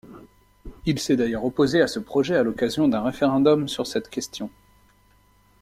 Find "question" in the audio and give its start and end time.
4.09-4.49